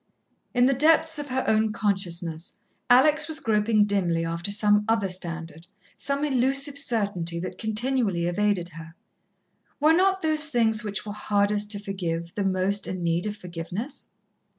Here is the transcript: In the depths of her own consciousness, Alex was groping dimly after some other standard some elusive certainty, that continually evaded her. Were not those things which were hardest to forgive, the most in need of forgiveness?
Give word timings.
In 0.55 0.65
the 0.65 0.73
depths 0.73 1.19
of 1.19 1.27
her 1.29 1.43
own 1.47 1.71
consciousness, 1.71 2.57
Alex 2.89 3.27
was 3.27 3.39
groping 3.39 3.85
dimly 3.85 4.25
after 4.25 4.49
some 4.51 4.83
other 4.89 5.09
standard 5.09 5.67
some 5.95 6.25
elusive 6.25 6.75
certainty, 6.75 7.39
that 7.39 7.59
continually 7.59 8.25
evaded 8.25 8.69
her. 8.69 8.95
Were 9.79 9.93
not 9.93 10.23
those 10.23 10.47
things 10.47 10.83
which 10.83 11.05
were 11.05 11.13
hardest 11.13 11.69
to 11.73 11.79
forgive, 11.79 12.33
the 12.33 12.43
most 12.43 12.87
in 12.87 13.03
need 13.03 13.27
of 13.27 13.37
forgiveness? 13.37 14.07